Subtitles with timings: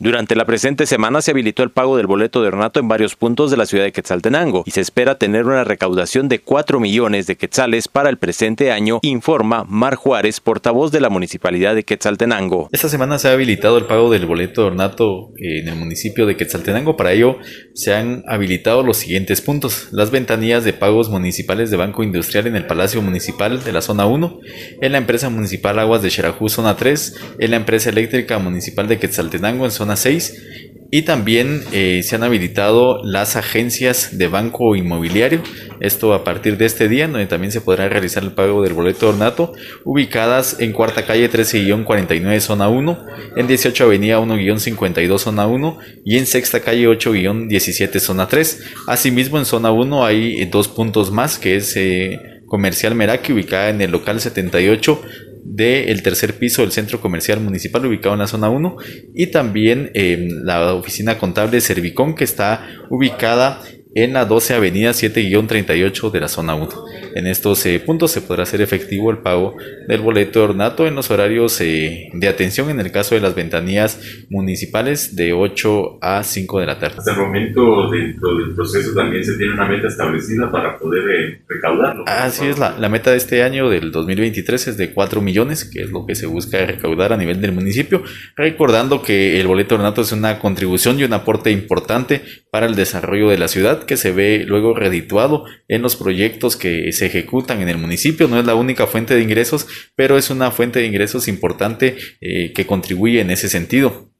[0.00, 3.50] Durante la presente semana se habilitó el pago del boleto de ornato en varios puntos
[3.50, 7.34] de la ciudad de Quetzaltenango y se espera tener una recaudación de 4 millones de
[7.34, 12.68] quetzales para el presente año, informa Mar Juárez, portavoz de la municipalidad de Quetzaltenango.
[12.70, 16.36] Esta semana se ha habilitado el pago del boleto de ornato en el municipio de
[16.36, 16.96] Quetzaltenango.
[16.96, 17.38] Para ello
[17.74, 19.88] se han habilitado los siguientes puntos.
[19.90, 24.06] Las ventanillas de pagos municipales de Banco Industrial en el Palacio Municipal de la Zona
[24.06, 24.38] 1,
[24.80, 29.00] en la empresa municipal Aguas de Xerajú Zona 3, en la empresa eléctrica municipal de
[29.00, 30.48] Quetzaltenango en Zona 6
[30.90, 35.42] y también eh, se han habilitado las agencias de banco inmobiliario,
[35.80, 39.06] esto a partir de este día, donde también se podrá realizar el pago del boleto
[39.06, 39.52] de ornato,
[39.84, 43.06] ubicadas en cuarta calle 13-49 zona 1,
[43.36, 48.62] en 18 avenida 1-52 zona 1 y en sexta calle 8-17 zona 3.
[48.86, 51.76] Asimismo en zona 1 hay dos puntos más, que es...
[51.76, 55.02] Eh, Comercial Meraki, ubicada en el local 78
[55.50, 58.76] del tercer piso del centro comercial municipal ubicado en la zona 1
[59.14, 63.62] y también en la oficina contable Servicón que está ubicada
[63.94, 66.68] en la 12 Avenida 7-38 de la zona 1.
[67.14, 70.94] En estos eh, puntos se podrá hacer efectivo el pago del boleto de ornato en
[70.94, 76.22] los horarios eh, de atención en el caso de las ventanillas municipales de 8 a
[76.22, 76.96] 5 de la tarde.
[76.98, 81.42] Hasta el momento dentro del proceso también se tiene una meta establecida para poder eh,
[81.48, 82.04] recaudarlo.
[82.06, 85.82] Así es, la, la, meta de este año del 2023 es de 4 millones, que
[85.82, 88.02] es lo que se busca recaudar a nivel del municipio,
[88.36, 92.74] recordando que el boleto de ornato es una contribución y un aporte importante para el
[92.74, 97.60] desarrollo de la ciudad que se ve luego redituado en los proyectos que se ejecutan
[97.60, 98.28] en el municipio.
[98.28, 102.52] No es la única fuente de ingresos, pero es una fuente de ingresos importante eh,
[102.52, 104.10] que contribuye en ese sentido.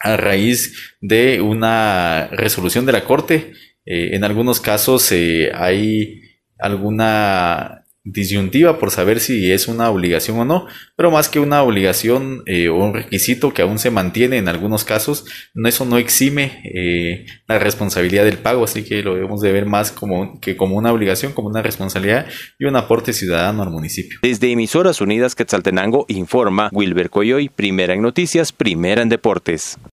[0.00, 3.52] A raíz de una resolución de la Corte,
[3.84, 6.22] eh, en algunos casos eh, hay
[6.58, 12.42] alguna disyuntiva por saber si es una obligación o no, pero más que una obligación
[12.46, 15.24] eh, o un requisito que aún se mantiene en algunos casos,
[15.64, 19.92] eso no exime eh, la responsabilidad del pago, así que lo debemos de ver más
[19.92, 22.26] como, que como una obligación, como una responsabilidad
[22.58, 24.18] y un aporte ciudadano al municipio.
[24.22, 29.78] Desde Emisoras Unidas Quetzaltenango informa Wilber Coyoy, primera en noticias, primera en deportes.